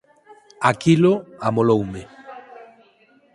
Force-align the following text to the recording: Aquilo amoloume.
Aquilo 0.71 1.11
amoloume. 1.47 2.01